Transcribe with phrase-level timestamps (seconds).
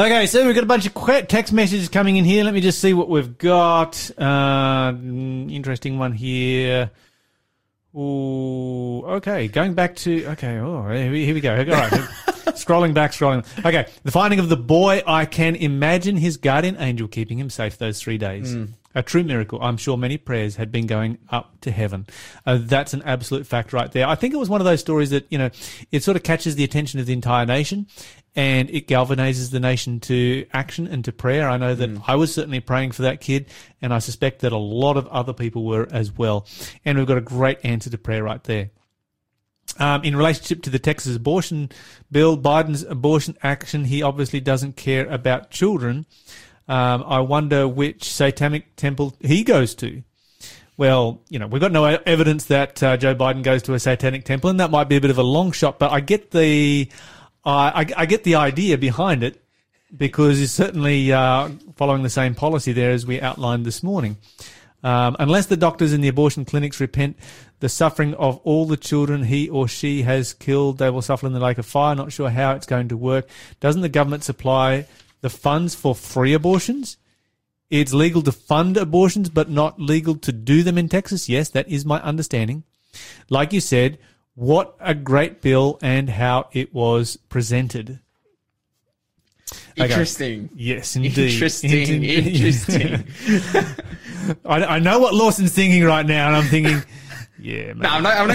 [0.00, 2.42] Okay, so we've got a bunch of text messages coming in here.
[2.42, 4.10] Let me just see what we've got.
[4.16, 6.90] Uh, mm, interesting one here.
[7.94, 9.46] Ooh, okay.
[9.48, 10.56] Going back to okay.
[10.56, 11.54] Oh, here we, here we go.
[11.54, 11.92] All right.
[12.56, 13.44] scrolling back, scrolling.
[13.62, 13.88] Okay.
[14.02, 15.02] The finding of the boy.
[15.06, 18.54] I can imagine his guardian angel keeping him safe those three days.
[18.92, 19.62] A true miracle.
[19.62, 22.06] I'm sure many prayers had been going up to heaven.
[22.44, 24.08] Uh, that's an absolute fact right there.
[24.08, 25.50] I think it was one of those stories that, you know,
[25.92, 27.86] it sort of catches the attention of the entire nation
[28.34, 31.48] and it galvanizes the nation to action and to prayer.
[31.48, 33.46] I know that I was certainly praying for that kid
[33.80, 36.46] and I suspect that a lot of other people were as well.
[36.84, 38.70] And we've got a great answer to prayer right there.
[39.78, 41.70] Um, in relationship to the Texas abortion
[42.10, 46.06] bill, Biden's abortion action, he obviously doesn't care about children.
[46.68, 50.02] Um, I wonder which satanic temple he goes to.
[50.76, 54.24] Well, you know, we've got no evidence that uh, Joe Biden goes to a satanic
[54.24, 55.78] temple, and that might be a bit of a long shot.
[55.78, 56.88] But I get the,
[57.44, 59.42] I I, I get the idea behind it
[59.94, 64.16] because he's certainly uh, following the same policy there as we outlined this morning.
[64.82, 67.18] Um, unless the doctors in the abortion clinics repent
[67.58, 71.34] the suffering of all the children he or she has killed, they will suffer in
[71.34, 71.94] the lake of fire.
[71.94, 73.28] Not sure how it's going to work.
[73.60, 74.86] Doesn't the government supply
[75.20, 76.96] the funds for free abortions?
[77.70, 81.28] It's legal to fund abortions, but not legal to do them in Texas.
[81.28, 82.64] Yes, that is my understanding.
[83.28, 83.98] Like you said,
[84.34, 88.00] what a great bill and how it was presented.
[89.78, 89.84] Okay.
[89.84, 90.50] Interesting.
[90.54, 91.32] Yes, indeed.
[91.32, 92.04] Interesting.
[92.04, 93.04] Interesting.
[94.44, 96.82] I, I know what Lawson's thinking right now, and I'm thinking,
[97.38, 97.78] yeah, man.
[97.78, 98.16] no, I'm not.
[98.16, 98.28] I'm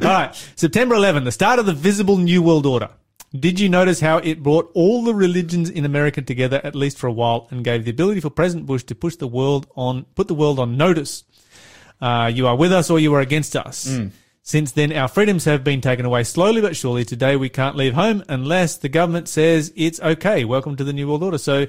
[0.00, 2.90] not All right, September 11, the start of the visible New World Order.
[3.38, 7.08] Did you notice how it brought all the religions in America together, at least for
[7.08, 10.28] a while, and gave the ability for President Bush to push the world on, put
[10.28, 11.24] the world on notice?
[12.00, 13.86] Uh, you are with us or you are against us.
[14.46, 17.04] Since then, our freedoms have been taken away slowly but surely.
[17.04, 20.44] Today, we can't leave home unless the government says it's okay.
[20.44, 21.38] Welcome to the New World Order.
[21.38, 21.66] So,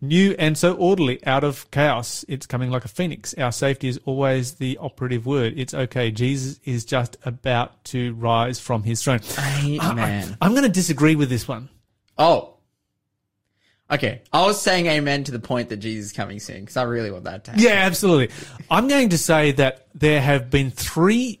[0.00, 2.24] new and so orderly, out of chaos.
[2.28, 3.34] It's coming like a phoenix.
[3.34, 5.54] Our safety is always the operative word.
[5.56, 6.10] It's okay.
[6.10, 9.20] Jesus is just about to rise from his throne.
[9.38, 10.36] Amen.
[10.40, 11.68] I'm going to disagree with this one.
[12.18, 12.54] Oh.
[13.90, 14.22] Okay.
[14.32, 17.10] I was saying amen to the point that Jesus is coming soon because I really
[17.10, 17.64] want that to happen.
[17.64, 18.34] Yeah, absolutely.
[18.70, 21.40] I'm going to say that there have been three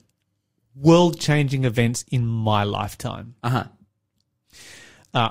[0.76, 3.34] world changing events in my lifetime.
[3.42, 3.64] Uh huh.
[5.12, 5.30] Uh,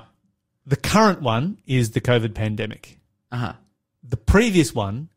[0.66, 3.00] the current one is the COVID pandemic.
[3.36, 3.54] Uh huh.
[4.02, 5.10] The previous one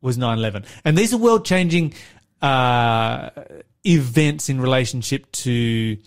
[0.00, 0.64] was 9 11.
[0.86, 1.92] And these are world changing
[2.40, 3.28] uh,
[3.84, 5.98] events in relationship to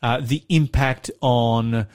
[0.00, 1.88] uh, the impact on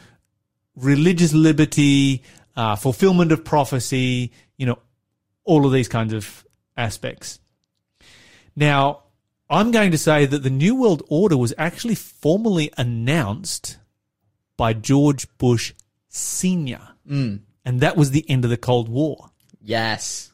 [0.75, 2.21] religious liberty,
[2.57, 4.79] uh, fulfillment of prophecy, you know,
[5.45, 6.45] all of these kinds of
[6.75, 7.39] aspects.
[8.57, 9.03] Now,
[9.49, 13.77] I'm going to say that the New World Order was actually formally announced
[14.57, 15.73] by George Bush
[16.09, 16.89] Sr.
[17.65, 19.29] And that was the end of the Cold War.
[19.61, 20.31] Yes.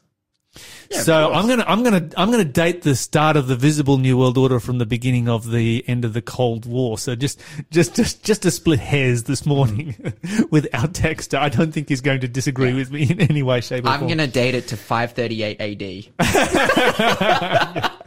[0.56, 1.32] of so.
[1.32, 4.58] I'm gonna I'm gonna I'm gonna date the start of the visible New World Order
[4.58, 6.98] from the beginning of the end of the Cold War.
[6.98, 9.94] So just just just just to split hairs this morning
[10.50, 11.38] with our texter.
[11.38, 14.00] I don't think he's going to disagree with me in any way, shape, or I'm
[14.00, 14.08] form.
[14.08, 16.12] gonna date it to 538 AD.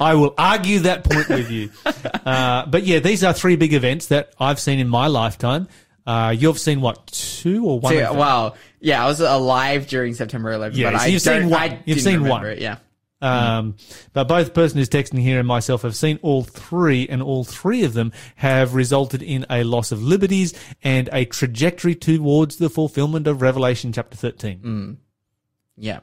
[0.00, 1.70] I will argue that point with you.
[2.22, 5.68] Uh, but yeah, these are three big events that I've seen in my lifetime.
[6.06, 7.94] Uh, you've seen what two or one?
[7.94, 8.16] Them?
[8.16, 8.54] wow.
[8.80, 11.78] Yeah, I was alive during September 11th, Yeah, but so I you've seen one.
[11.84, 12.46] You've seen one.
[12.46, 12.78] It, yeah.
[13.22, 13.76] Um,
[14.14, 17.44] but both the person who's texting here and myself have seen all three, and all
[17.44, 22.70] three of them have resulted in a loss of liberties and a trajectory towards the
[22.70, 24.98] fulfillment of Revelation chapter 13.
[25.76, 26.00] Yeah.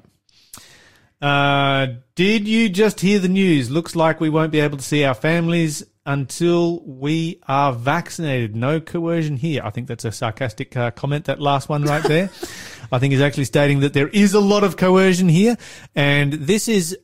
[1.20, 3.72] Uh, did you just hear the news?
[3.72, 8.56] Looks like we won't be able to see our families until we are vaccinated.
[8.56, 9.62] No coercion here.
[9.64, 12.30] I think that's a sarcastic uh, comment, that last one right there.
[12.92, 15.58] I think he's actually stating that there is a lot of coercion here.
[15.94, 16.98] And this is,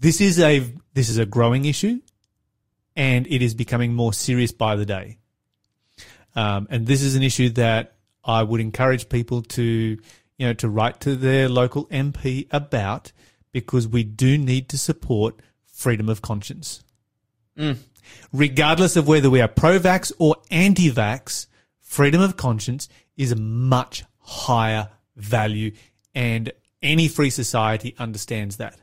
[0.00, 2.00] this is a, this is a growing issue
[2.96, 5.18] and it is becoming more serious by the day.
[6.34, 10.68] Um, and this is an issue that I would encourage people to, you know, to
[10.68, 13.12] write to their local MP about
[13.52, 16.82] because we do need to support freedom of conscience.
[18.32, 21.46] Regardless of whether we are pro vax or anti vax,
[21.80, 25.72] freedom of conscience is a much higher value,
[26.14, 26.52] and
[26.82, 28.78] any free society understands that.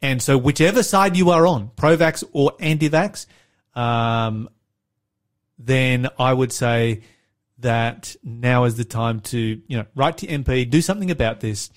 [0.00, 3.26] And so, whichever side you are on, pro vax or anti vax,
[3.74, 4.48] um,
[5.58, 7.02] then I would say
[7.58, 11.70] that now is the time to, you know, write to MP, do something about this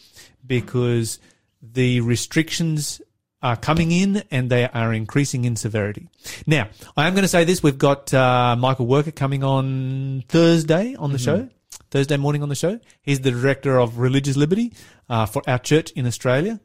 [0.45, 1.19] because
[1.61, 3.01] the restrictions
[3.41, 6.07] are coming in and they are increasing in severity.
[6.45, 7.63] Now, I am going to say this.
[7.63, 11.49] We've got uh, Michael Worker coming on Thursday on the show.
[11.89, 12.79] Thursday morning on the show.
[13.01, 14.73] He's the director of religious liberty
[15.09, 16.59] uh, for our church in Australia.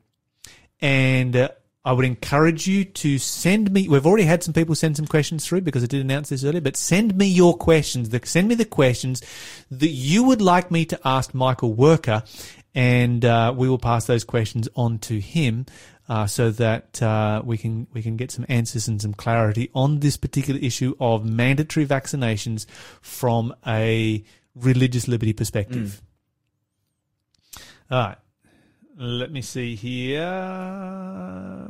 [0.80, 1.48] And uh,
[1.84, 3.88] I would encourage you to send me.
[3.88, 6.60] We've already had some people send some questions through because I did announce this earlier.
[6.60, 8.08] But send me your questions.
[8.08, 9.22] The, send me the questions
[9.70, 12.24] that you would like me to ask Michael Worker,
[12.74, 15.66] and uh, we will pass those questions on to him.
[16.08, 19.98] Uh, so that uh, we can we can get some answers and some clarity on
[19.98, 22.64] this particular issue of mandatory vaccinations
[23.02, 24.22] from a
[24.54, 26.00] religious liberty perspective.
[27.90, 28.16] All right.
[28.98, 30.22] Let me see here.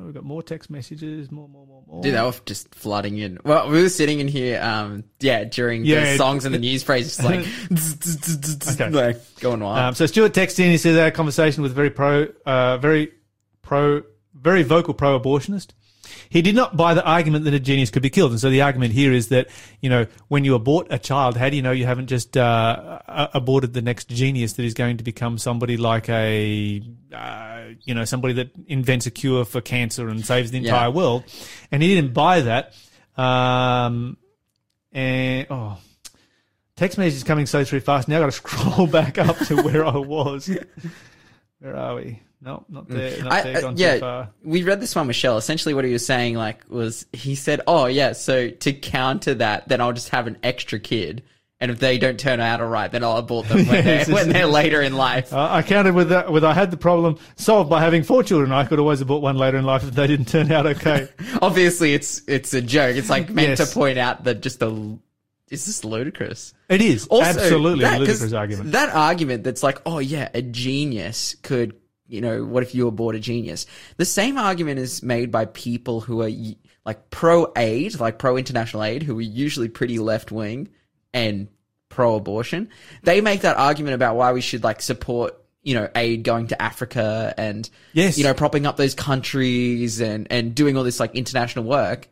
[0.00, 2.02] We've got more text messages, more, more, more, more.
[2.02, 3.38] Dude, they were just flooding in.
[3.44, 6.84] Well, we were sitting in here, um, yeah, during Yeah, the songs and the news
[6.84, 7.44] phrases, like,
[8.80, 8.90] Okay.
[8.90, 9.78] like going wild.
[9.78, 10.70] Um, so Stuart texts in.
[10.70, 13.12] He says, our conversation with very pro, uh, very
[13.62, 14.02] pro,
[14.46, 15.70] very vocal pro-abortionist.
[16.28, 18.62] He did not buy the argument that a genius could be killed, and so the
[18.62, 19.48] argument here is that
[19.80, 23.00] you know when you abort a child, how do you know you haven't just uh,
[23.34, 26.80] aborted the next genius that is going to become somebody like a
[27.12, 30.70] uh, you know somebody that invents a cure for cancer and saves the Yeah.
[30.74, 31.24] entire world?
[31.72, 32.72] And he didn't buy that.
[33.20, 34.16] Um,
[34.92, 35.78] and oh,
[36.76, 38.06] Text message is coming so through fast.
[38.06, 38.32] Now I've got to
[38.72, 40.48] scroll back up to where I was.
[41.60, 42.22] Where are we?
[42.42, 43.22] No, not there.
[43.22, 43.56] Not I- there.
[43.56, 44.28] uh, Gone yeah, too far.
[44.44, 45.38] we read this one, Michelle.
[45.38, 49.68] Essentially, what he was saying, like, was he said, "Oh, yeah, so to counter that,
[49.68, 51.22] then I'll just have an extra kid,
[51.60, 54.14] and if they don't turn out all right, then I'll abort them when, Yes, they're,
[54.14, 56.30] when they're later in life." Uh, I counted with that.
[56.30, 58.52] With I had the problem solved by having four children.
[58.52, 61.08] I could always have bought one later in life if they didn't turn out okay.
[61.42, 62.96] Obviously, it's it's a joke.
[62.96, 63.66] It's like meant Yes.
[63.70, 64.98] to point out that just the
[65.50, 66.54] is this ludicrous?
[66.68, 68.72] It is Also, absolutely that- a ludicrous argument.
[68.72, 71.74] That argument that's like, oh yeah, a genius could,
[72.08, 73.66] you know, what if you were born a genius?
[73.96, 76.30] The same argument is made by people who are
[76.84, 80.68] like pro aid, like pro international aid, who are usually pretty left wing
[81.12, 81.48] and
[81.88, 82.68] pro abortion.
[83.02, 86.60] They make that argument about why we should like support, you know, aid going to
[86.62, 88.18] Africa and, Yes.
[88.18, 92.08] you know, propping up those countries and, and doing all this like international work.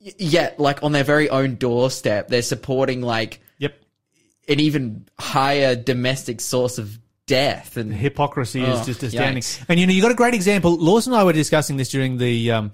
[0.00, 3.74] Yet, like on their very own doorstep, they're supporting like Yep.
[4.48, 9.42] an even higher domestic source of death and Hypocrisy is Oh, just astounding.
[9.42, 9.62] yikes.
[9.68, 10.76] And you know, you got a great example.
[10.76, 12.72] Lawson and I were discussing this during the um,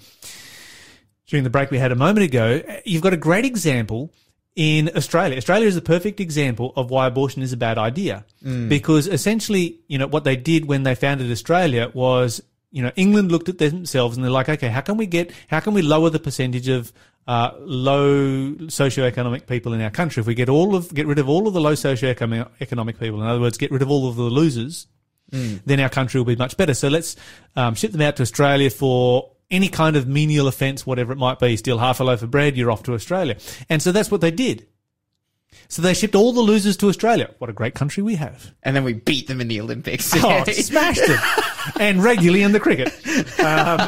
[1.27, 2.63] during the break we had a moment ago.
[2.85, 4.13] You've got a great example
[4.55, 5.37] in Australia.
[5.37, 8.25] Australia is a perfect example of why abortion is a bad idea.
[8.69, 12.41] Because essentially, you know, what they did when they founded Australia was,
[12.71, 15.61] you know, England looked at themselves and they're like, okay, how can we get, how
[15.61, 16.93] can we lower the percentage of
[17.27, 20.21] uh, low socioeconomic people in our country?
[20.21, 23.21] If we get all of, get rid of all of the low socioeconomic economic people,
[23.21, 24.87] in other words, get rid of all of the losers,
[25.67, 26.75] then our country will be much better.
[26.75, 27.17] So let's
[27.57, 31.39] um, ship them out to Australia for any kind of menial offence, whatever it might
[31.39, 31.57] be.
[31.57, 33.37] Steal half a loaf of bread, you're off to Australia.
[33.69, 34.67] And so that's what they did.
[35.69, 37.35] So they shipped all the losers to Australia.
[37.39, 38.53] What a great country we have.
[38.63, 40.13] and then we beat them in the Olympics.
[40.17, 41.19] Oh, smashed them.
[41.81, 42.89] And regularly in the cricket.
[43.41, 43.81] Um,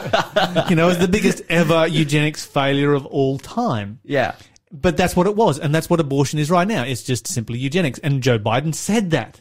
[0.68, 4.00] you know, it's the biggest ever eugenics failure of all time.
[4.04, 4.34] yeah.
[4.70, 6.82] But that's what it was, and that's what abortion is right now.
[6.82, 7.98] It's just simply eugenics.
[8.00, 9.40] And Joe Biden said that.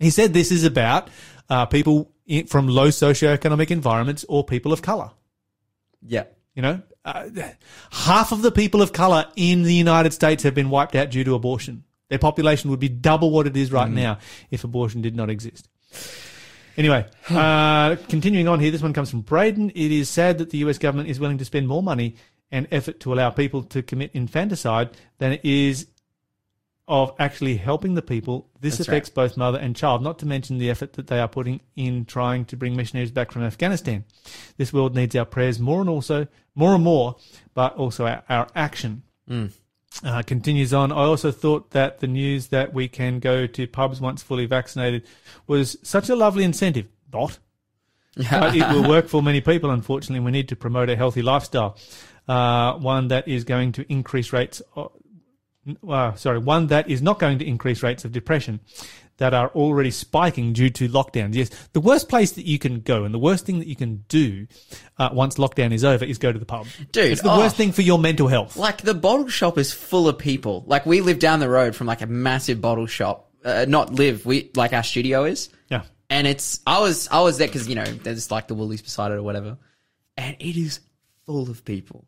[0.00, 1.10] He said this is about
[1.48, 5.10] uh, people in, from low socioeconomic environments or people of color.
[6.04, 6.24] Yeah.
[6.56, 7.28] You know, uh,
[7.92, 11.22] half of the people of color in the United States have been wiped out due
[11.22, 11.84] to abortion.
[12.08, 14.18] Their population would be double what it is right now
[14.50, 15.68] if abortion did not exist.
[16.78, 19.70] Anyway, uh, continuing on here, this one comes from Braden.
[19.70, 22.16] It is sad that the US government is willing to spend more money
[22.50, 25.88] and effort to allow people to commit infanticide than it is
[26.88, 28.48] of actually helping the people.
[28.60, 31.28] This That's affects both mother and child, not to mention the effort that they are
[31.28, 34.04] putting in trying to bring missionaries back from Afghanistan.
[34.56, 37.16] This world needs our prayers more and also more and more,
[37.54, 39.02] but also our, our action.
[40.04, 40.92] Uh, continues on.
[40.92, 45.06] I also thought that the news that we can go to pubs once fully vaccinated
[45.46, 46.86] was such a lovely incentive.
[47.12, 47.38] Not.
[48.30, 50.24] But it will work for many people, unfortunately.
[50.24, 51.78] We need to promote a healthy lifestyle.
[52.28, 54.60] Uh, one that is going to increase rates.
[55.88, 58.60] Uh, sorry, one that is not going to increase rates of depression
[59.18, 61.34] that are already spiking due to lockdowns.
[61.34, 64.04] Yes, the worst place that you can go and the worst thing that you can
[64.08, 64.46] do
[64.98, 66.66] uh, once lockdown is over is go to the pub.
[66.92, 67.38] Dude, it's the oh.
[67.38, 68.56] worst thing for your mental health.
[68.56, 70.64] Like the bottle shop is full of people.
[70.66, 73.30] Like we live down the road from like a massive bottle shop.
[73.44, 75.48] Uh, not live, we like our studio is.
[75.70, 75.82] Yeah.
[76.10, 79.12] And it's I was I was there because you know there's like the Woolies beside
[79.12, 79.56] it or whatever,
[80.16, 80.80] and it is
[81.24, 82.06] full of people.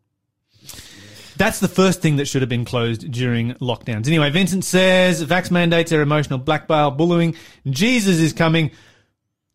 [1.39, 4.07] That's the first thing that should have been closed during lockdowns.
[4.07, 7.33] Anyway, Vincent says vax mandates are emotional blackmail, bullying.
[7.65, 8.71] Jesus is coming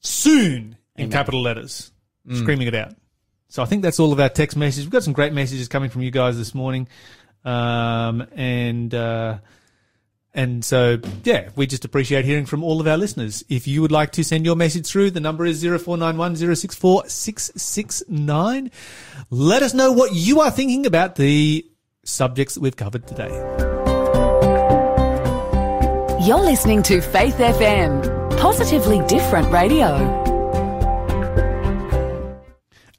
[0.01, 1.93] soon in capital letters.
[2.33, 2.95] Screaming it out.
[3.49, 4.87] So I think that's all of our text messages.
[4.87, 6.89] We've got some great messages coming from you guys this morning.
[7.45, 9.41] Um, and, uh,
[10.33, 13.45] and so, yeah, we just appreciate hearing from all of our listeners.
[13.51, 18.71] If you would like to send your message through, the number is 0491 064 669.
[19.29, 21.67] Let us know what you are thinking about the
[22.05, 23.31] subjects that we've covered today.
[26.25, 30.23] You're listening to Faith FM, positively different radio.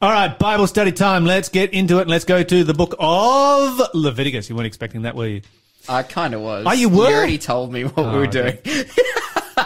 [0.02, 1.26] All right, Bible study time.
[1.26, 4.50] Let's get into it let's go to the book of Leviticus.
[4.50, 5.42] You weren't expecting that, were you?
[5.90, 6.66] I kind of was.
[6.68, 7.10] Oh, you were?
[7.10, 8.60] You already told me what we were oh, okay.
[8.64, 8.86] doing.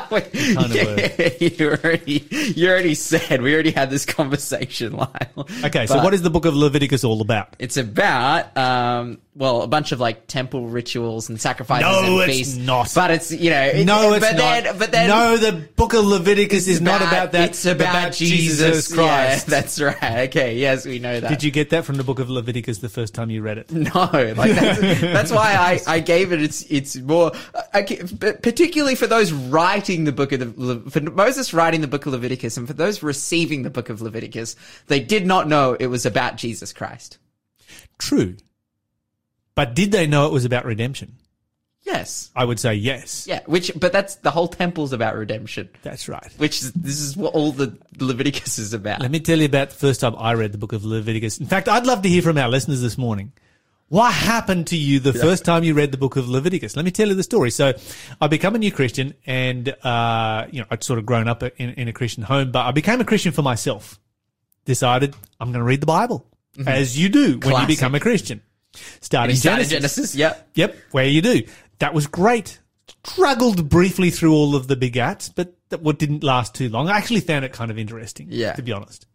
[0.12, 5.48] Wait, yeah, you already, you already said we already had this conversation, Lyle.
[5.66, 7.56] Okay, so what is the book of Leviticus all about?
[7.60, 12.38] It's about, um, well, a bunch of like temple rituals and sacrifices No, and it's
[12.38, 12.58] feasts.
[12.58, 12.92] not.
[12.96, 14.63] But it's you know, it- No, it's but not.
[14.63, 17.50] Then, but then, no, the book of Leviticus is not about that.
[17.50, 19.48] It's about, Jesus, Christ.
[19.48, 20.28] Yeah, that's right.
[20.30, 21.30] Okay, yes, we know that.
[21.30, 23.72] Did you get that from the book of Leviticus the first time you read it?
[23.72, 26.42] No, like that's, that's why I, I gave it.
[26.42, 27.32] It's it's more
[27.74, 32.13] I, particularly for those writing the book of the for Moses writing the book of
[32.13, 34.56] Leviticus and for those receiving the book of Leviticus,
[34.88, 37.18] they did not know it was about Jesus Christ.
[37.98, 38.38] True.
[39.56, 41.18] But did they know it was about redemption?
[41.84, 43.25] Yes, I would say yes.
[43.27, 43.39] yeah.
[43.46, 45.70] Which, but that's the whole temple's about redemption.
[45.82, 46.32] That's right.
[46.38, 49.01] Which is, this is what all the Leviticus is about.
[49.01, 51.39] Let me tell you about the first time I read the book of Leviticus.
[51.39, 53.32] In fact, I'd love to hear from our listeners this morning.
[53.89, 56.75] What happened to you the first time you read the book of Leviticus?
[56.75, 57.50] Let me tell you the story.
[57.50, 57.74] So,
[58.22, 61.72] I become a new Christian, and uh, you know I'd sort of grown up in,
[61.72, 64.00] in a Christian home, but I became a Christian for myself.
[64.65, 66.27] Decided I'm going to read the Bible,
[66.67, 68.41] as you do when you become a Christian.
[69.01, 69.72] Starting Genesis.
[69.72, 70.48] Genesis, yep.
[70.53, 71.41] Yep, where you do.
[71.79, 72.60] That was great.
[73.03, 76.89] Struggled briefly through all of the begats, but that what didn't last too long.
[76.89, 78.27] I actually found it kind of interesting.
[78.29, 78.53] Yeah.
[78.53, 79.08] To be honest.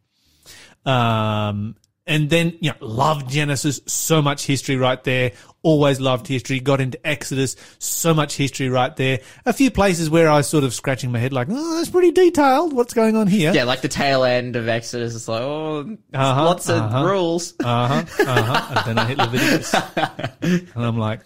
[0.84, 1.76] Um,
[2.06, 5.32] and then, you know, loved Genesis, so much history right there.
[5.62, 6.60] Always loved history.
[6.60, 9.20] Got into Exodus, so much history right there.
[9.46, 12.10] A few places where I was sort of scratching my head like, oh, that's pretty
[12.10, 12.74] detailed.
[12.74, 13.54] What's going on here?
[13.54, 15.14] Yeah, like the tail end of Exodus.
[15.14, 17.04] It's like, oh, Uh-huh, lots of uh-huh.
[17.06, 17.54] rules.
[17.60, 18.22] Uh huh.
[18.26, 18.74] Uh huh.
[18.86, 19.74] And then I hit Leviticus,
[20.74, 21.20] and I'm like,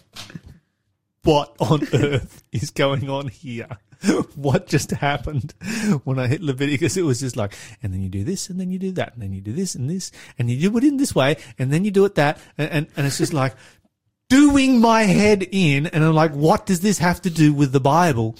[1.23, 3.67] "What on earth is going on here?
[4.35, 5.53] What just happened?"
[6.03, 7.53] When I hit Leviticus, it was just like,
[7.83, 9.75] and then you do this, and then you do that, and then you do this
[9.75, 12.39] and this, and you do it in this way, and then you do it that,
[12.57, 13.55] and and, and it's just like.
[14.29, 17.79] Doing my head in, and I'm like, what does this have to do with the
[17.79, 18.35] Bible?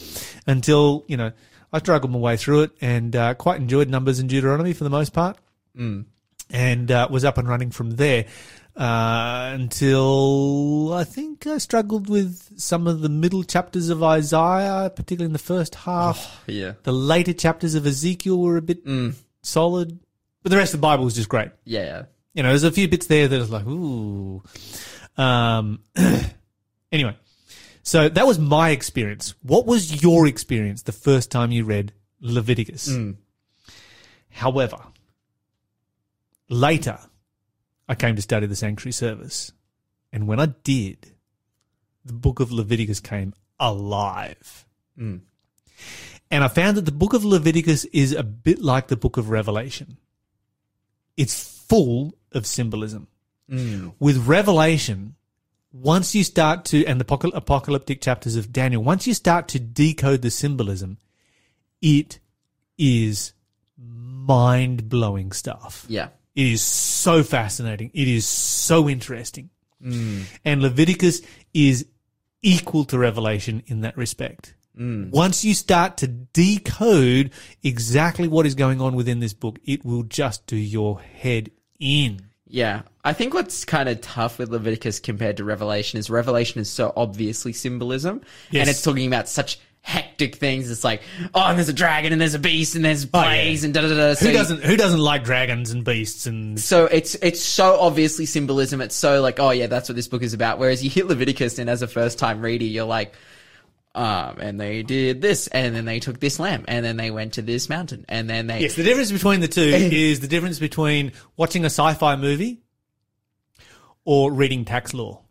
[0.46, 1.32] Until, you know,
[1.72, 4.92] I struggled my way through it and uh, quite enjoyed Numbers and Deuteronomy for the
[4.92, 5.38] most part
[6.52, 8.26] and uh, was up and running from there
[8.76, 15.28] uh, until I think I struggled with some of the middle chapters of Isaiah, particularly
[15.28, 16.44] in the first half.
[16.48, 16.74] Yeah.
[16.84, 18.86] The later chapters of Ezekiel were a bit
[19.42, 20.00] solid,
[20.44, 21.52] but the rest of the Bible was just great.
[21.66, 22.04] Yeah.
[22.34, 24.42] You know, there's a few bits there that was like, ooh.
[25.18, 25.84] Um,
[26.92, 27.18] anyway,
[27.84, 29.34] so that was my experience.
[29.42, 32.88] What was your experience the first time you read Leviticus?
[34.30, 34.78] However,
[36.48, 37.00] later
[37.90, 39.52] I came to study the sanctuary service.
[40.14, 41.12] And when I did,
[42.06, 44.68] the book of Leviticus came alive.
[44.98, 45.22] Mm.
[46.32, 49.32] And I found that the book of Leviticus is a bit like the book of
[49.32, 49.98] Revelation.
[51.18, 53.08] It's full of symbolism.
[53.50, 53.94] Mm.
[54.00, 55.16] With Revelation,
[55.74, 60.22] once you start to, and the apocalyptic chapters of Daniel, once you start to decode
[60.22, 61.00] the symbolism,
[61.82, 62.20] it
[62.78, 63.34] is
[63.76, 65.86] mind blowing stuff.
[65.90, 66.10] Yeah.
[66.36, 67.92] It is so fascinating.
[67.94, 69.50] It is so interesting.
[69.84, 70.24] Mm.
[70.46, 71.22] And Leviticus
[71.54, 71.86] is
[72.42, 74.56] equal to Revelation in that respect.
[74.78, 75.12] Mm.
[75.12, 77.32] Once you start to decode
[77.64, 82.22] exactly what is going on within this book, it will just do your head in.
[82.48, 82.82] Yeah.
[83.04, 86.94] I think what's kind of tough with Leviticus compared to Revelation is Revelation is so
[86.96, 88.22] obviously symbolism.
[88.52, 88.62] Yes.
[88.62, 90.70] And it's talking about such hectic things.
[90.70, 91.02] It's like,
[91.34, 93.58] oh, and there's a dragon and there's a beast and there's Oh, yeah.
[93.64, 94.14] and da da da.
[94.14, 98.26] So Who doesn't who doesn't like dragons and beasts and So it's it's so obviously
[98.26, 98.82] symbolism.
[98.82, 100.60] It's so like, oh yeah, that's what this book is about.
[100.60, 103.16] Whereas you hit Leviticus and as a first time reader, you're like,
[103.96, 107.34] um, and they did this, and then they took this lamb, and then they went
[107.34, 110.60] to this mountain, and then they Yes, the difference between the two is the difference
[110.60, 112.62] between watching a sci-fi movie
[114.06, 115.22] or reading tax law.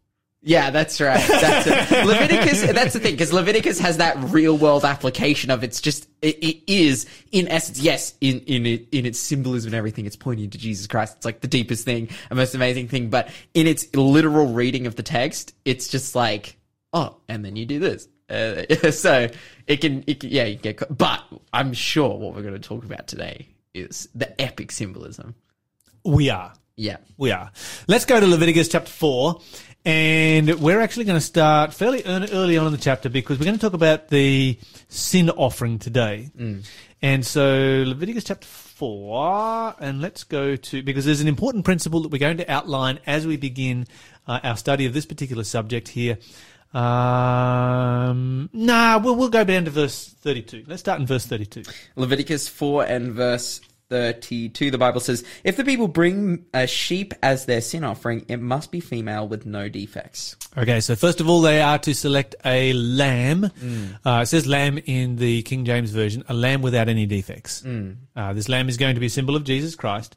[0.40, 1.26] Yeah, that's right.
[1.26, 2.06] That's it.
[2.06, 2.62] Leviticus.
[2.72, 6.62] That's the thing because Leviticus has that real world application of it's just it, it
[6.72, 10.58] is in essence yes in in it, in its symbolism and everything it's pointing to
[10.58, 11.16] Jesus Christ.
[11.16, 13.10] It's like the deepest thing, the most amazing thing.
[13.10, 16.56] But in its literal reading of the text, it's just like
[16.92, 18.08] oh, and then you do this.
[18.30, 19.28] Uh, so
[19.66, 20.82] it can, it can yeah you get.
[20.96, 25.34] But I'm sure what we're going to talk about today is the epic symbolism.
[26.04, 26.52] We are.
[26.78, 26.98] Yeah.
[27.16, 27.50] We are.
[27.88, 29.40] Let's go to Leviticus chapter 4.
[29.84, 33.56] And we're actually going to start fairly early on in the chapter because we're going
[33.56, 34.58] to talk about the
[34.88, 36.30] sin offering today.
[37.00, 42.10] And so Leviticus chapter 4, and let's go to, because there's an important principle that
[42.10, 43.86] we're going to outline as we begin
[44.26, 46.18] uh, our study of this particular subject here.
[46.74, 50.64] Um, nah, we'll, we'll go down to verse 32.
[50.66, 51.62] Let's start in verse 32.
[51.96, 57.46] Leviticus 4 and verse 32, the Bible says, If the people bring a sheep as
[57.46, 60.36] their sin offering, it must be female with no defects.
[60.56, 63.44] Okay, so first of all, they are to select a lamb.
[64.04, 67.64] Uh, it says lamb in the King James Version, a lamb without any defects.
[68.16, 70.16] Uh, this lamb is going to be a symbol of Jesus Christ.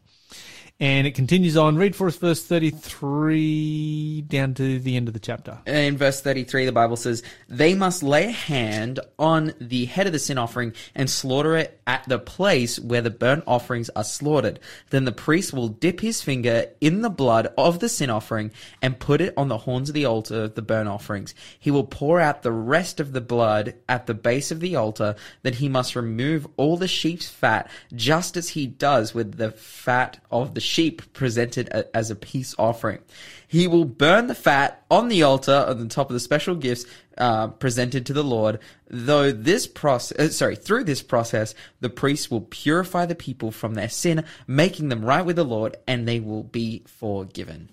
[0.82, 1.78] And it continues on.
[1.78, 5.60] Read for us verse 33 down to the end of the chapter.
[5.68, 10.14] In verse 33, the Bible says, They must lay a hand on the head of
[10.14, 14.60] the sin offering and slaughter it at the place where the burnt offerings are slaughtered.
[14.90, 18.98] Then the priest will dip his finger in the blood of the sin offering and
[18.98, 21.36] put it on the horns of the altar of the burnt offerings.
[21.60, 25.16] He will pour out the rest of the blood at the base of the altar.
[25.44, 30.18] Then he must remove all the sheep's fat, just as he does with the fat
[30.32, 33.00] of the sheep presented a- as a peace offering.
[33.48, 36.86] He will burn the fat on the altar on the top of the special gifts
[37.18, 38.60] uh, presented to the Lord.
[38.90, 43.74] Though this process, uh, sorry, through this process, the priest will purify the people from
[43.74, 47.70] their sin, making them right with the Lord, and they will be forgiven.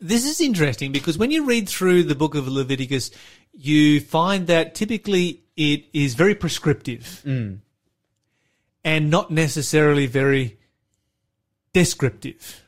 [0.00, 3.10] This is interesting because when you read through the book of Leviticus,
[3.52, 7.22] you find that typically it is very prescriptive
[8.84, 10.59] and not necessarily very
[11.72, 12.64] descriptive.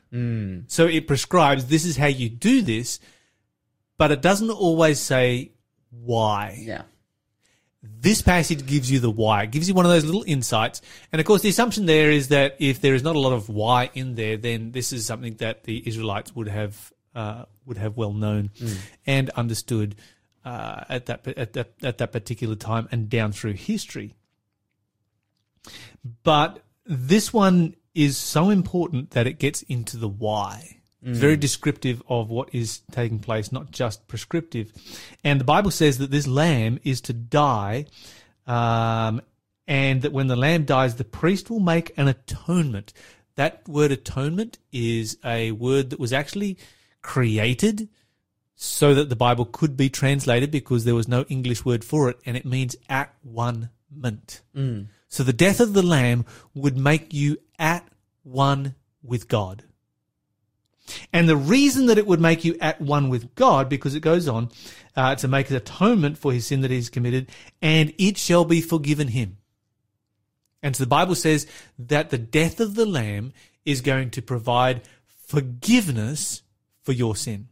[0.67, 2.99] So it prescribes this is how you do this,
[3.97, 5.51] but it doesn't always say
[5.89, 6.57] why.
[6.59, 6.83] Yeah.
[7.81, 9.43] This passage gives you the why.
[9.43, 10.81] It gives you one of those little insights.
[11.11, 13.49] And of course, the assumption there is that if there is not a lot of
[13.49, 17.97] why in there, then this is something that the Israelites would have uh, would have
[17.97, 18.51] well known
[19.05, 19.95] and understood
[20.45, 24.13] uh, at that at that at that particular time and down through history.
[26.23, 30.77] But this one is so important that it gets into the why.
[31.05, 34.71] It's very descriptive of what is taking place, not just prescriptive.
[35.21, 37.87] And the Bible says that this lamb is to die,
[38.47, 39.21] um,
[39.67, 42.93] and that when the lamb dies, the priest will make an atonement.
[43.35, 46.57] That word atonement is a word that was actually
[47.01, 47.89] created
[48.55, 52.17] so that the Bible could be translated because there was no English word for it,
[52.25, 54.41] and it means at one ment.
[55.09, 56.25] So the death of the lamb
[56.55, 57.87] would make you at
[58.23, 59.63] one with God.
[61.13, 64.27] And the reason that it would make you at one with God, because it goes
[64.27, 64.49] on
[64.95, 67.29] uh, to make an atonement for his sin that he's committed,
[67.61, 69.37] and it shall be forgiven him.
[70.61, 73.33] And so the Bible says that the death of the Lamb
[73.65, 74.81] is going to provide
[75.27, 76.41] forgiveness
[76.81, 77.47] for your sin.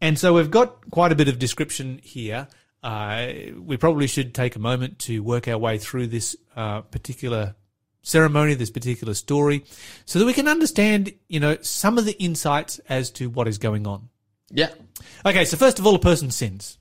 [0.00, 2.48] And so we've got quite a bit of description here.
[2.82, 7.54] Uh, we probably should take a moment to work our way through this uh, particular
[8.02, 9.64] ceremony, this particular story,
[10.04, 13.58] so that we can understand, you know, some of the insights as to what is
[13.58, 14.08] going on.
[14.50, 14.70] Yeah.
[15.24, 16.78] Okay, so first of all, a person sins.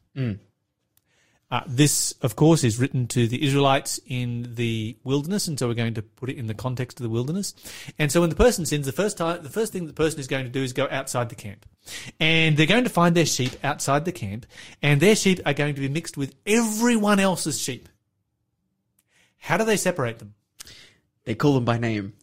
[1.52, 5.74] Uh, this, of course, is written to the Israelites in the wilderness, and so we're
[5.74, 7.56] going to put it in the context of the wilderness.
[7.98, 10.28] And so, when the person sins, the first time, the first thing the person is
[10.28, 11.66] going to do is go outside the camp,
[12.20, 14.46] and they're going to find their sheep outside the camp,
[14.84, 17.90] and their sheep are going to be mixed with everyone else's sheep.
[19.40, 20.36] How do they separate them?
[21.30, 22.14] They call them by name.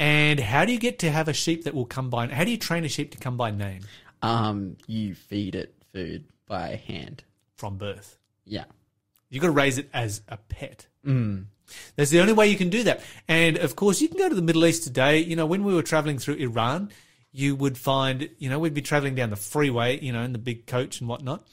[0.00, 2.26] And how do you get to have a sheep that will come by?
[2.26, 3.82] How do you train a sheep to come by name
[4.20, 7.22] Um, you feed it food by hand.
[7.54, 8.18] from birth?
[8.44, 8.64] Yeah.
[9.30, 10.88] You've got to raise it as a pet.
[11.06, 11.44] Mm.
[11.94, 13.02] That's the only way you can do that.
[13.28, 15.20] And of course, you can go to the Middle East today.
[15.20, 16.90] You know, when we were traveling through Iran,
[17.30, 20.38] you would find, you know, we'd be traveling down the freeway, you know, in the
[20.40, 21.46] big coach and whatnot.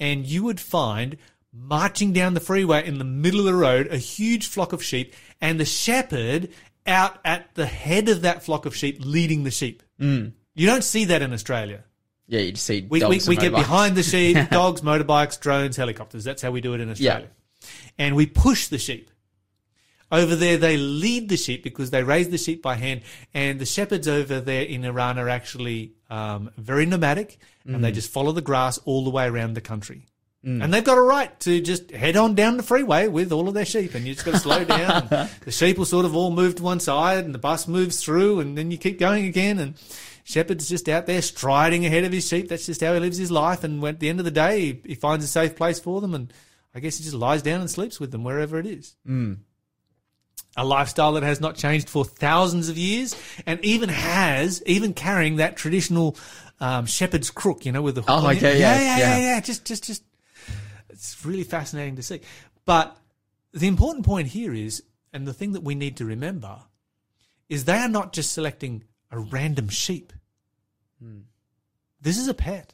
[0.00, 1.16] And you would find
[1.56, 5.14] marching down the freeway in the middle of the road a huge flock of sheep
[5.40, 6.48] and the shepherd
[6.86, 9.82] out at the head of that flock of sheep leading the sheep.
[10.00, 10.32] Mm.
[10.54, 11.84] You don't see that in Australia.
[12.26, 16.24] Yeah, you see We, we, we get behind the sheep, dogs, motorbikes, drones, helicopters.
[16.24, 17.28] That's how we do it in Australia.
[17.60, 17.68] Yeah.
[17.98, 19.10] And we push the sheep.
[20.12, 23.02] Over there, they lead the sheep because they raise the sheep by hand.
[23.32, 27.82] And the shepherds over there in Iran are actually um, very nomadic and Mm.
[27.82, 30.06] they just follow the grass all the way around the country.
[30.44, 33.54] And they've got a right to just head on down the freeway with all of
[33.54, 35.08] their sheep, and you just got to slow down.
[35.10, 38.02] And the sheep will sort of all move to one side, and the bus moves
[38.04, 39.58] through, and then you keep going again.
[39.58, 39.74] And
[40.24, 42.48] shepherd's just out there striding ahead of his sheep.
[42.48, 43.64] That's just how he lives his life.
[43.64, 46.14] And at the end of the day, he, he finds a safe place for them,
[46.14, 46.32] and
[46.74, 48.96] I guess he just lies down and sleeps with them wherever it is.
[50.56, 55.36] a lifestyle that has not changed for thousands of years, and even has even carrying
[55.36, 56.16] that traditional
[56.60, 59.18] um, shepherd's crook, you know, with the hook Oh, okay, yeah, yeah, yeah, yeah, yeah.
[59.18, 59.40] yeah.
[59.40, 60.02] Just, just, just.
[60.94, 62.20] It's really fascinating to see.
[62.64, 62.96] But
[63.52, 66.60] the important point here is, and the thing that we need to remember,
[67.48, 70.12] is they are not just selecting a random sheep.
[71.02, 71.20] Hmm.
[72.00, 72.72] This is a pet.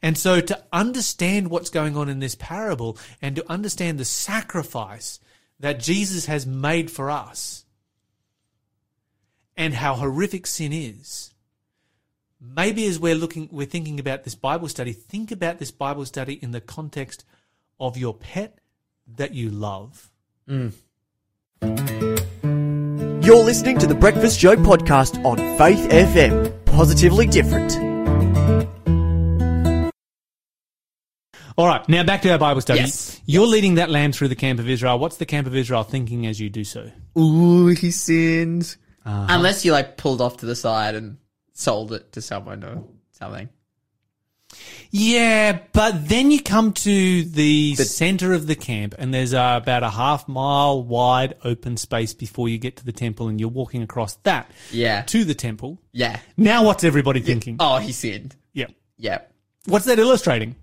[0.00, 5.20] And so to understand what's going on in this parable and to understand the sacrifice
[5.60, 7.64] that Jesus has made for us
[9.56, 11.34] and how horrific sin is,
[12.40, 16.34] maybe as we're looking, we're thinking about this Bible study, think about this Bible study
[16.34, 17.24] in the context
[17.80, 18.58] of your pet
[19.16, 20.10] that you love.
[20.48, 20.72] Mm.
[23.24, 26.64] You're listening to the Breakfast Show podcast on Faith FM.
[26.64, 27.76] Positively different.
[31.56, 32.80] All right, now back to our Bible study.
[32.80, 33.20] Yes.
[33.26, 34.96] You're leading that lamb through the camp of Israel.
[35.00, 36.92] What's the camp of Israel thinking as you do so?
[37.18, 38.76] Ooh, he sinned.
[39.04, 39.26] Uh-huh.
[39.28, 41.16] Unless you like pulled off to the side and
[41.58, 43.48] sold it to someone or something.
[44.90, 49.82] Yeah, but then you come to the, center of the camp, and there's uh, about
[49.82, 53.82] a half mile wide open space before you get to the temple, and you're walking
[53.82, 55.02] across that Yeah.
[55.02, 55.78] to the temple.
[55.92, 56.18] Yeah.
[56.38, 57.56] Now, what's everybody thinking?
[57.60, 58.36] Oh, he sinned.
[58.54, 58.66] Yeah.
[58.96, 59.18] Yeah.
[59.66, 60.56] What's that illustrating?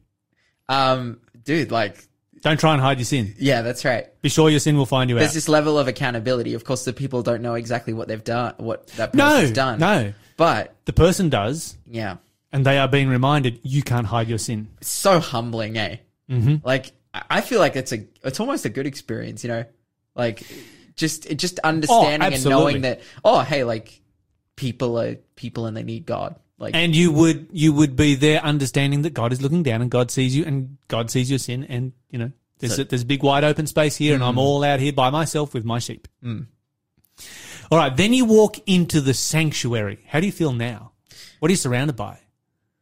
[0.67, 2.07] Um, dude, like,
[2.41, 3.35] Don't try and hide your sin.
[3.37, 4.07] yeah, that's right.
[4.23, 5.33] Be sure your sin will find you There's out.
[5.35, 6.55] this level of accountability.
[6.55, 9.79] Of course, the people don't know exactly what they've done, what that No, person's done.
[9.79, 10.13] no.
[10.37, 12.17] But The person does, yeah,
[12.51, 14.69] and they are being reminded you can't hide your sin.
[14.79, 15.97] it's so humbling, eh?
[16.29, 16.65] Mm-hmm.
[16.65, 19.65] Like, I feel like it's a, it's almost a good experience, you know,
[20.15, 20.43] like
[20.95, 24.01] just, just understanding and knowing that, oh, hey, like
[24.55, 26.35] people are people and they need God.
[26.57, 29.91] Like, And you would you would be there understanding that God is looking down and
[29.91, 33.05] God sees you and God sees your sin and you know there's a, there's a
[33.05, 36.07] big wide open space here and I'm all out here by myself with my sheep.
[37.71, 39.99] All right, then you walk into the sanctuary.
[40.07, 40.91] How do you feel now?
[41.39, 42.19] What are you surrounded by?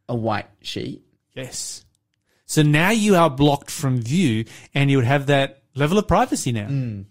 [0.09, 1.03] a white sheet.
[1.33, 1.83] Yes.
[2.45, 6.51] So now you are blocked from view and you would have that level of privacy
[6.51, 6.67] now.
[6.67, 7.01] Hmm.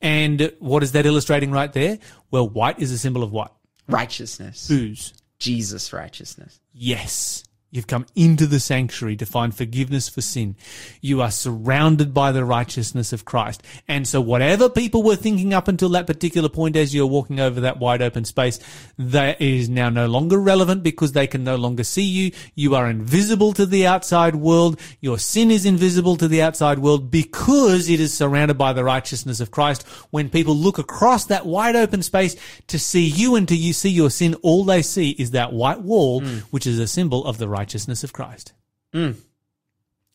[0.00, 1.98] And what is that illustrating right there?
[2.30, 3.54] Well, white is a symbol of what?
[3.88, 4.66] Righteousness.
[4.68, 5.14] Booze.
[5.38, 6.60] Jesus righteousness.
[6.72, 7.44] Yes.
[7.74, 10.56] You've come into the sanctuary to find forgiveness for sin.
[11.00, 13.62] You are surrounded by the righteousness of Christ.
[13.88, 17.62] And so whatever people were thinking up until that particular point as you're walking over
[17.62, 18.60] that wide open space,
[18.98, 22.32] that is now no longer relevant because they can no longer see you.
[22.54, 24.78] You are invisible to the outside world.
[25.00, 29.40] Your sin is invisible to the outside world because it is surrounded by the righteousness
[29.40, 29.88] of Christ.
[30.10, 33.88] When people look across that wide open space to see you and to you see
[33.88, 36.40] your sin, all they see is that white wall, hmm.
[36.50, 37.61] which is a symbol of the righteousness
[38.04, 38.52] of Christ.
[38.92, 39.12] Hmm.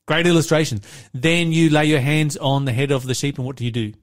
[0.05, 0.81] Great illustration.
[1.13, 3.71] Then you lay your hands on the head of the sheep, and what do you
[3.71, 3.93] do?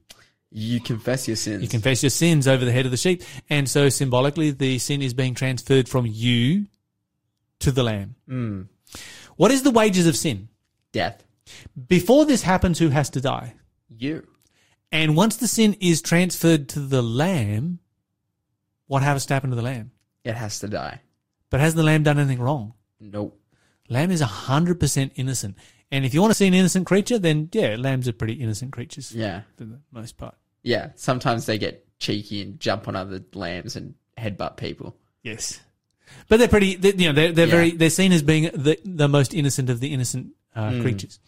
[0.51, 1.63] You confess your sins.
[1.63, 3.23] You confess your sins over the head of the sheep.
[3.49, 6.67] And so symbolically, the sin is being transferred from you
[7.59, 8.15] to the lamb.
[8.27, 8.61] Hmm.
[9.35, 10.49] What is the wages of sin?
[10.93, 11.25] Death.
[11.87, 13.53] Before this happens, who has to die?
[13.89, 14.27] You.
[14.91, 17.79] And once the sin is transferred to the lamb,
[18.87, 19.91] what has to happen to the lamb?
[20.23, 21.01] It has to die.
[21.49, 22.73] But has the lamb done anything wrong?
[22.99, 23.39] Nope.
[23.89, 25.57] Lamb is 100% innocent.
[25.91, 28.71] And if you want to see an innocent creature, then yeah, lambs are pretty innocent
[28.71, 29.41] creatures Yeah.
[29.57, 30.35] for the most part.
[30.63, 30.89] Yeah.
[30.95, 34.95] Sometimes they get cheeky and jump on other lambs and headbutt people.
[35.23, 35.59] Yes.
[36.27, 37.51] But they're pretty, they, you know, they're, they're Yeah.
[37.51, 41.19] very, they're seen as being the, the most innocent of the innocent uh, creatures.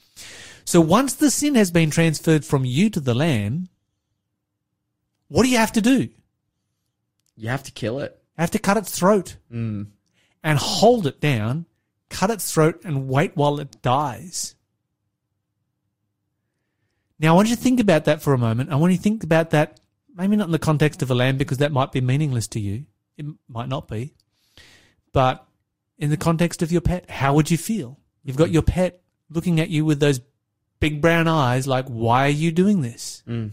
[0.65, 3.69] So once the sin has been transferred from you to the lamb,
[5.27, 6.09] what do you have to do?
[7.35, 8.19] You have to kill it.
[8.37, 9.37] You have to cut its throat
[10.47, 11.65] and hold it down,
[12.09, 14.55] cut its throat, and wait while it dies.
[17.19, 18.71] Now, I want you to think about that for a moment.
[18.71, 19.81] I want you to think about that,
[20.15, 22.85] maybe not in the context of a lamb, because that might be meaningless to you.
[23.17, 24.13] It might not be.
[25.11, 25.45] But
[25.97, 27.99] in the context of your pet, how would you feel?
[28.23, 30.21] You've got your pet looking at you with those
[30.79, 33.21] big brown eyes, like, why are you doing this?
[33.27, 33.51] Mm.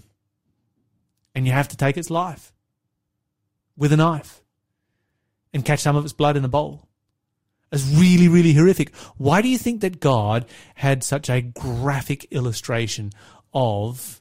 [1.35, 2.53] And you have to take its life
[3.77, 4.44] with a knife
[5.55, 6.89] and catch some of its blood in a bowl.
[7.73, 8.95] It's really, really horrific.
[9.17, 13.13] Why do you think that God had such a graphic illustration
[13.53, 14.21] of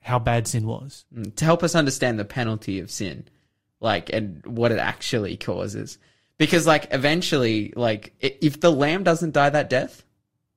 [0.00, 1.04] how bad sin was?
[1.16, 1.34] Mm.
[1.36, 3.28] To help us understand the penalty of sin,
[3.80, 5.98] like, and what it actually causes.
[6.38, 10.04] Because, like, eventually, like, if the lamb doesn't die that death,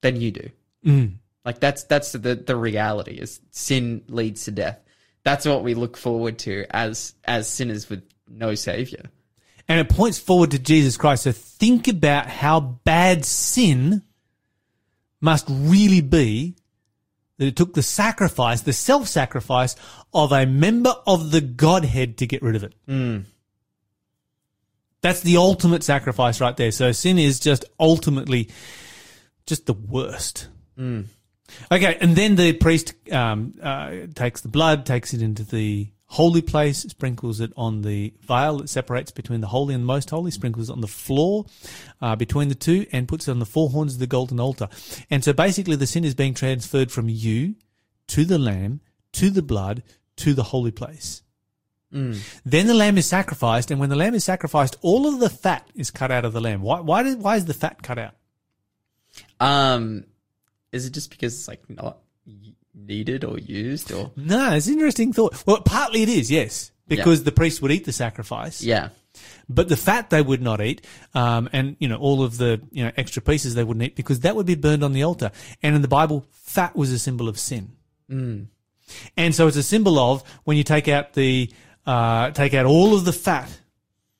[0.02, 0.50] then you do.
[0.86, 1.14] Mm.
[1.44, 4.80] Like, that's, that's the, the reality is sin leads to death.
[5.24, 9.10] That's what we look forward to as, as sinners with no savior.
[9.68, 11.24] And it points forward to Jesus Christ.
[11.24, 14.04] So think about how bad sin
[15.20, 16.56] must really be
[17.38, 19.76] that it took the sacrifice, the self-sacrifice
[20.14, 22.74] of a member of the Godhead to get rid of it.
[25.02, 26.72] That's the ultimate sacrifice right there.
[26.72, 28.50] So sin is just ultimately
[29.46, 30.48] just the worst.
[31.72, 36.42] Okay, and then the priest um, uh, takes the blood, takes it into the holy
[36.42, 40.32] place, sprinkles it on the veil that separates between the holy and the most holy,
[40.32, 41.46] sprinkles it on the floor
[42.02, 44.68] uh, between the two, and puts it on the four horns of the golden altar.
[45.10, 47.56] And so basically, the sin is being transferred from you
[48.08, 48.82] to the lamb,
[49.14, 49.84] to the blood,
[50.18, 51.24] to the holy place.
[52.44, 55.70] Then the lamb is sacrificed, and when the lamb is sacrificed, all of the fat
[55.76, 56.62] is cut out of the lamb.
[56.62, 56.82] Why?
[56.82, 58.16] Why, did, why is the fat cut out?
[59.40, 60.06] Um,
[60.72, 62.00] is it just because it's like not
[62.76, 64.12] needed or used or?
[64.16, 65.44] No, it's an interesting thought.
[65.46, 68.90] Well, partly it is, yes, because the priest would eat the sacrifice, Yeah.
[69.50, 72.84] but the fat they would not eat, um, and you know all of the you
[72.84, 75.32] know extra pieces they wouldn't eat because that would be burned on the altar.
[75.64, 77.72] And in the Bible, fat was a symbol of sin,
[78.10, 81.52] and so it's a symbol of when you take out the
[81.86, 83.50] uh, take out all of the fat.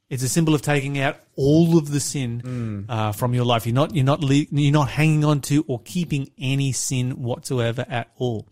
[0.10, 3.66] It's a symbol of taking out all of the sin uh, from your life.
[3.66, 7.86] You're not you're not le- you're not hanging on to or keeping any sin whatsoever
[7.90, 8.48] at all.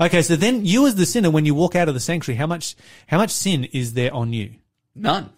[0.00, 2.46] Okay, so then you as the sinner, when you walk out of the sanctuary, how
[2.48, 2.74] much
[3.06, 4.54] how much sin is there on you?
[4.96, 5.30] None.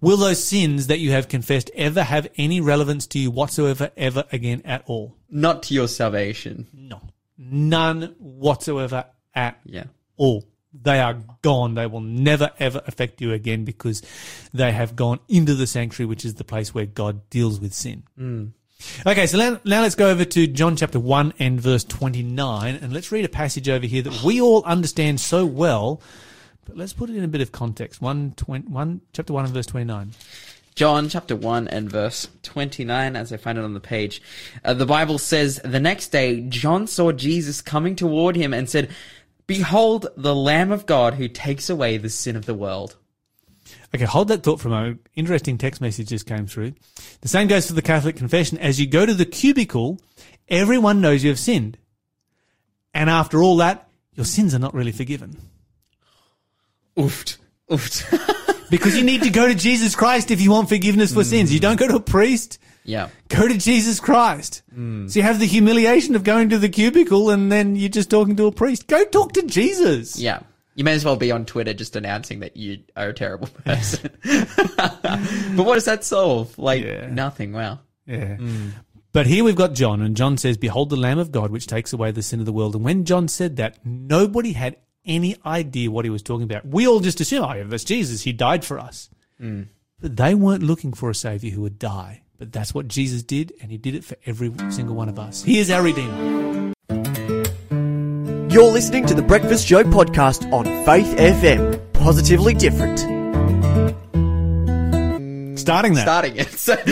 [0.00, 4.24] Will those sins that you have confessed ever have any relevance to you whatsoever ever
[4.32, 5.14] again at all?
[5.28, 6.66] Not to your salvation.
[6.72, 7.00] No,
[7.36, 9.84] none whatsoever at Yeah.
[10.16, 10.46] all.
[10.72, 11.74] They are gone.
[11.74, 14.02] They will never ever affect you again because
[14.52, 18.04] they have gone into the sanctuary, which is the place where God deals with sin.
[19.06, 22.92] Okay, so now, now let's go over to John chapter 1 and verse 29, and
[22.92, 26.00] let's read a passage over here that we all understand so well,
[26.64, 28.00] but let's put it in a bit of context.
[28.00, 30.12] 1, 20, 1 chapter 1 and verse 29.
[30.76, 34.22] John chapter 1 and verse 29, as I find it on the page.
[34.64, 38.88] Uh, the Bible says, The next day, John saw Jesus coming toward him and said,
[39.56, 42.96] Behold, the Lamb of God who takes away the sin of the world.
[43.92, 45.08] Okay, hold that thought for a moment.
[45.16, 46.74] Interesting text message just came through.
[47.22, 48.58] The same goes for the Catholic confession.
[48.58, 50.00] As you go to the cubicle,
[50.48, 51.78] everyone knows you have sinned.
[52.94, 55.36] And after all that, your sins are not really forgiven.
[56.96, 57.38] Oofed.
[57.68, 58.36] Oofed.
[58.70, 61.52] Because you need to go to Jesus Christ if you want forgiveness for sins.
[61.52, 62.60] You don't go to a priest.
[62.84, 63.08] Yeah.
[63.28, 64.62] Go to Jesus Christ.
[64.74, 65.06] Hmm.
[65.08, 68.36] So you have the humiliation of going to the cubicle and then you're just talking
[68.36, 68.86] to a priest.
[68.86, 70.18] Go talk to Jesus.
[70.18, 70.40] Yeah.
[70.74, 74.10] You may as well be on Twitter just announcing that you are a terrible person.
[74.24, 76.56] but what does that solve?
[76.58, 77.08] Like, Yeah.
[77.10, 77.52] nothing.
[77.52, 77.80] Wow.
[78.06, 78.36] Yeah.
[78.36, 78.68] Hmm.
[79.12, 81.92] But here we've got John, and John says, Behold the Lamb of God, which takes
[81.92, 82.76] away the sin of the world.
[82.76, 86.64] And when John said that, nobody had any idea what he was talking about.
[86.66, 88.22] We all just assume, oh, yeah, that's Jesus.
[88.22, 89.10] He died for us.
[89.38, 89.62] Hmm.
[90.00, 92.22] But they weren't looking for a Savior who would die.
[92.40, 95.44] But that's what Jesus did, and he did it for every single one of us.
[95.44, 96.72] He is our Redeemer.
[98.48, 101.92] You're listening to the Breakfast Show podcast on Faith FM.
[101.92, 102.98] Positively different.
[105.58, 106.02] Starting that.
[106.02, 106.48] starting it.
[106.60, 106.76] So,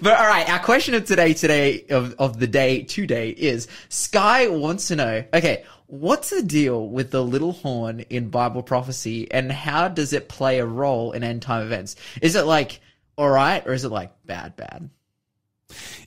[0.00, 4.46] but all right, our question of today, today of, of the day today is Sky
[4.46, 5.24] wants to know.
[5.34, 10.28] Okay, what's the deal with the little horn in Bible prophecy, and how does it
[10.28, 11.96] play a role in end time events?
[12.20, 12.80] Is it like
[13.16, 14.90] all right, or is it like bad, bad?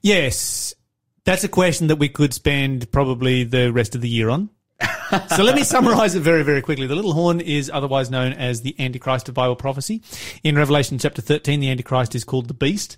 [0.02, 0.74] Yes.
[1.24, 4.50] That's a question that we could spend probably the rest of the year on.
[5.36, 6.86] so let me summarize it very, very quickly.
[6.86, 10.04] The little horn is otherwise known as the Antichrist of Bible prophecy.
[10.44, 12.98] In Revelation chapter 13, the Antichrist is called the beast.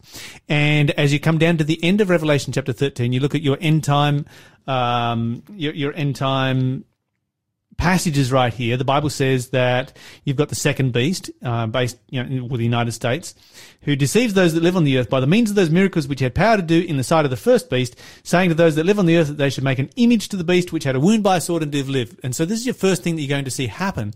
[0.50, 3.42] And as you come down to the end of Revelation chapter 13, you look at
[3.42, 4.26] your end time,
[4.68, 6.84] um, your, your end time
[7.78, 8.76] passages right here.
[8.76, 12.66] The Bible says that you've got the second beast, uh, based you know, with the
[12.66, 13.36] United States,
[13.82, 16.20] who deceives those that live on the earth by the means of those miracles which
[16.20, 18.86] had power to do in the sight of the first beast, saying to those that
[18.86, 20.96] live on the earth that they should make an image to the beast which had
[20.96, 22.20] a wound by a sword and did live.
[22.24, 24.14] And so this is your first thing that you're going to see happen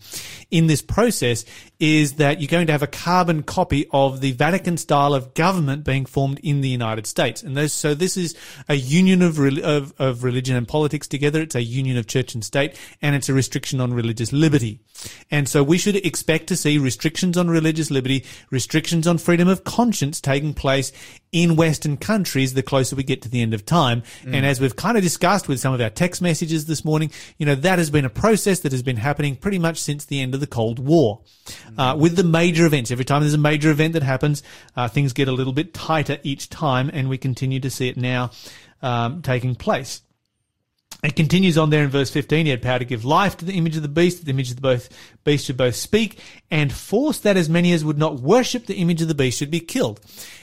[0.49, 1.45] in this process
[1.81, 5.83] is that you're going to have a carbon copy of the Vatican style of government
[5.83, 7.41] being formed in the United States.
[7.41, 8.37] And those, so this is
[8.69, 11.41] a union of, of, of religion and politics together.
[11.41, 14.79] It's a union of church and state and it's a restriction on religious liberty.
[15.31, 19.63] And so we should expect to see restrictions on religious liberty, restrictions on freedom of
[19.63, 20.91] conscience taking place
[21.31, 24.03] in Western countries the closer we get to the end of time.
[24.23, 24.35] Mm.
[24.35, 27.45] And as we've kind of discussed with some of our text messages this morning, you
[27.45, 30.35] know, that has been a process that has been happening pretty much since the end
[30.35, 31.21] of the Cold War.
[31.77, 34.43] Uh, with the major events, every time there's a major event that happens,
[34.75, 37.97] uh, things get a little bit tighter each time, and we continue to see it
[37.97, 38.31] now
[38.81, 40.01] um, taking place.
[41.03, 42.45] It continues on there in verse 15.
[42.45, 44.23] He had power to give life to the image of the beast.
[44.23, 44.89] The image of the both
[45.23, 46.19] beast should both speak
[46.51, 49.49] and force that as many as would not worship the image of the beast should
[49.49, 49.99] be killed.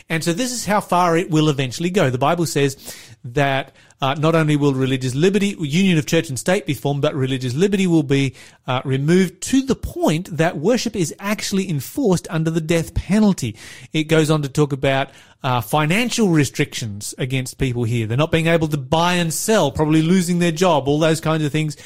[0.09, 2.09] And so this is how far it will eventually go.
[2.09, 6.66] The Bible says that uh, not only will religious liberty, union of church and state
[6.66, 8.35] be formed, but religious liberty will be
[8.66, 13.57] uh, removed to the point that worship is actually enforced under the death penalty.
[13.92, 15.11] It goes on to talk about
[15.42, 18.07] uh, financial restrictions against people here.
[18.07, 21.44] They're not being able to buy and sell, probably losing their job, all those kinds
[21.44, 21.77] of things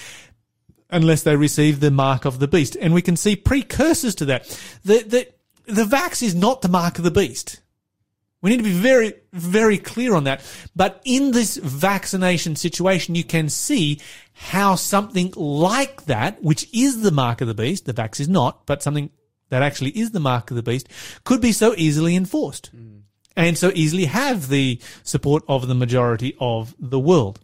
[0.90, 2.76] unless they receive the mark of the beast.
[2.78, 4.44] And we can see precursors to that.
[4.84, 5.28] The, the,
[5.72, 7.60] the vax is not the mark of the beast.
[8.42, 10.42] We need to be very, very clear on that.
[10.74, 14.00] But in this vaccination situation, you can see
[14.34, 18.66] how something like that, which is the mark of the beast, the vax is not,
[18.66, 19.10] but something
[19.50, 20.88] that actually is the mark of the beast,
[21.24, 22.74] could be so easily enforced.
[22.76, 23.02] Mm.
[23.36, 27.40] And so easily have the support of the majority of the world.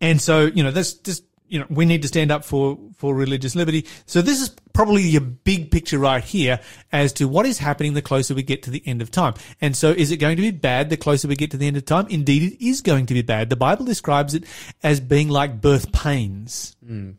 [0.00, 3.14] And so, you know, that's just you know, we need to stand up for, for
[3.14, 3.84] religious liberty.
[4.06, 6.60] So this is probably your big picture right here
[6.90, 9.34] as to what is happening the closer we get to the end of time.
[9.60, 11.76] And so is it going to be bad the closer we get to the end
[11.76, 12.06] of time?
[12.08, 13.50] Indeed, it is going to be bad.
[13.50, 14.44] The Bible describes it
[14.82, 16.74] as being like birth pains.
[16.82, 17.16] Mm.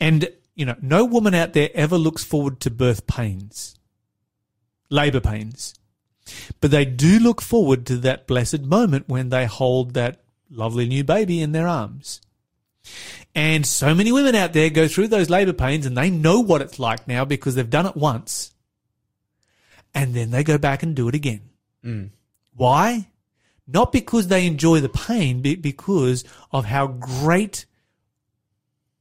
[0.00, 3.76] And, you know, no woman out there ever looks forward to birth pains,
[4.90, 5.76] labor pains.
[6.60, 11.04] But they do look forward to that blessed moment when they hold that lovely new
[11.04, 12.20] baby in their arms.
[13.34, 16.62] And so many women out there go through those labor pains and they know what
[16.62, 18.52] it's like now because they've done it once.
[19.94, 21.42] And then they go back and do it again.
[21.84, 22.10] Mm.
[22.54, 23.08] Why?
[23.66, 27.66] Not because they enjoy the pain, but because of how great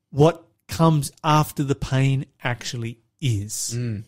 [0.10, 3.74] what comes after the pain actually is.
[3.76, 4.04] Mm.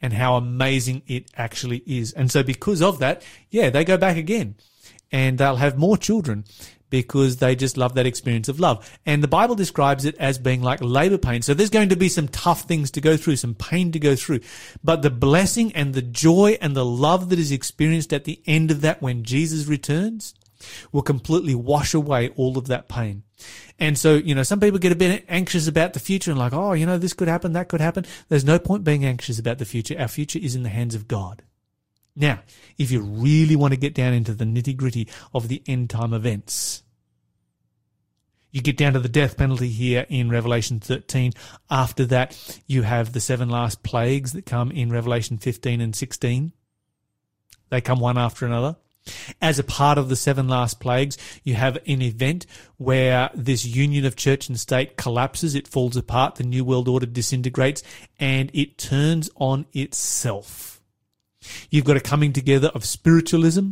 [0.00, 2.12] And how amazing it actually is.
[2.12, 4.54] And so because of that, yeah, they go back again
[5.12, 6.44] and they'll have more children
[6.90, 8.98] because they just love that experience of love.
[9.06, 11.42] And the Bible describes it as being like labor pain.
[11.42, 14.16] So there's going to be some tough things to go through, some pain to go
[14.16, 14.40] through.
[14.82, 18.70] But the blessing and the joy and the love that is experienced at the end
[18.70, 20.34] of that when Jesus returns
[20.92, 23.22] will completely wash away all of that pain.
[23.78, 26.52] And so, you know, some people get a bit anxious about the future and like,
[26.52, 28.04] oh, you know, this could happen, that could happen.
[28.28, 29.96] There's no point being anxious about the future.
[29.98, 31.42] Our future is in the hands of God.
[32.20, 32.40] Now,
[32.76, 36.12] if you really want to get down into the nitty gritty of the end time
[36.12, 36.82] events,
[38.50, 41.32] you get down to the death penalty here in Revelation 13.
[41.70, 46.52] After that, you have the seven last plagues that come in Revelation 15 and 16.
[47.70, 48.76] They come one after another.
[49.40, 52.44] As a part of the seven last plagues, you have an event
[52.76, 57.06] where this union of church and state collapses, it falls apart, the New World Order
[57.06, 57.82] disintegrates,
[58.18, 60.79] and it turns on itself.
[61.70, 63.70] You've got a coming together of spiritualism.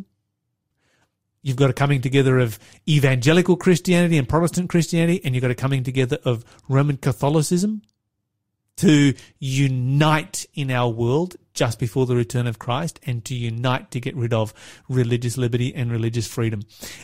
[1.43, 5.55] You've got a coming together of evangelical Christianity and Protestant Christianity, and you've got a
[5.57, 7.83] coming together of Roman Catholicism
[8.79, 13.99] to unite in our world just before the return of Christ and to unite to
[13.99, 14.55] get rid of
[14.89, 16.63] religious liberty and religious freedom.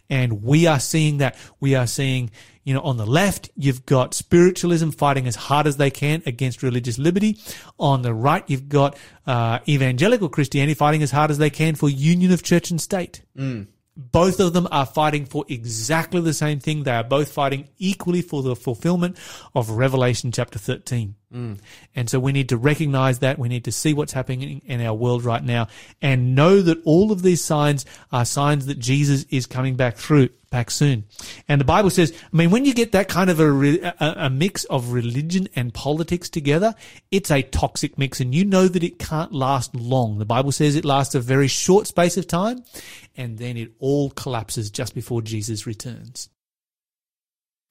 [0.08, 1.36] And we are seeing that.
[1.58, 2.30] We are seeing,
[2.62, 6.62] you know, on the left, you've got spiritualism fighting as hard as they can against
[6.62, 7.36] religious liberty.
[7.80, 11.88] On the right, you've got uh, evangelical Christianity fighting as hard as they can for
[11.88, 13.22] union of church and state.
[13.36, 13.66] Mm.
[13.96, 16.84] Both of them are fighting for exactly the same thing.
[16.84, 19.16] They are both fighting equally for the fulfillment
[19.52, 21.16] of Revelation chapter 13.
[21.34, 21.58] Mm.
[21.96, 23.38] And so we need to recognize that.
[23.38, 25.66] We need to see what's happening in our world right now
[26.00, 30.28] and know that all of these signs are signs that Jesus is coming back through,
[30.50, 31.04] back soon.
[31.48, 34.30] And the Bible says, I mean, when you get that kind of a, a, a
[34.30, 36.76] mix of religion and politics together,
[37.10, 40.18] it's a toxic mix and you know that it can't last long.
[40.18, 42.62] The Bible says it lasts a very short space of time
[43.16, 46.28] and then it all collapses just before Jesus returns.